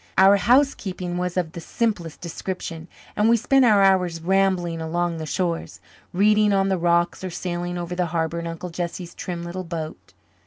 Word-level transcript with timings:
Our 0.17 0.37
housekeeping 0.37 1.19
was 1.19 1.37
of 1.37 1.51
the 1.51 1.61
simplest 1.61 2.21
description 2.21 2.87
and 3.15 3.29
we 3.29 3.37
spent 3.37 3.65
our 3.65 3.83
hours 3.83 4.19
rambling 4.19 4.81
along 4.81 5.17
the 5.17 5.27
shores, 5.27 5.79
reading 6.11 6.53
on 6.53 6.69
the 6.69 6.77
rocks 6.79 7.23
or 7.23 7.29
sailing 7.29 7.77
over 7.77 7.93
the 7.93 8.07
harbour 8.07 8.39
in 8.39 8.47
Uncle 8.47 8.71
Jesse's 8.71 9.13
trim 9.13 9.43
little 9.43 9.63
boat. 9.63 10.15